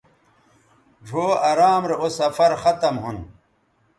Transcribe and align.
ڙھؤ 1.07 1.25
ارام 1.49 1.81
رے 1.89 1.95
اوسفرختم 2.01 2.95
ھون 3.03 3.17